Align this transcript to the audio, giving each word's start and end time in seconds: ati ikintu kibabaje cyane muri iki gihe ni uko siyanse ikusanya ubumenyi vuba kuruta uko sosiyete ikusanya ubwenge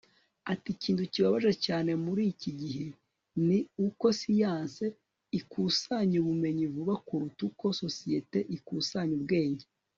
ati 0.51 0.67
ikintu 0.75 1.03
kibabaje 1.13 1.53
cyane 1.65 1.91
muri 2.05 2.21
iki 2.33 2.51
gihe 2.59 2.87
ni 3.47 3.59
uko 3.87 4.05
siyanse 4.19 4.85
ikusanya 5.39 6.15
ubumenyi 6.23 6.65
vuba 6.73 6.95
kuruta 7.05 7.41
uko 7.49 7.65
sosiyete 7.81 8.39
ikusanya 8.55 9.13
ubwenge 9.19 9.65